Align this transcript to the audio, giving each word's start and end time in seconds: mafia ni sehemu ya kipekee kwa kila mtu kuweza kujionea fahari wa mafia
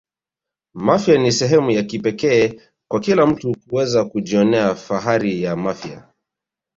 mafia 0.75 1.17
ni 1.17 1.31
sehemu 1.31 1.71
ya 1.71 1.83
kipekee 1.83 2.61
kwa 2.91 2.99
kila 2.99 3.25
mtu 3.25 3.55
kuweza 3.69 4.05
kujionea 4.05 4.75
fahari 4.75 5.45
wa 5.45 5.55
mafia 5.55 6.07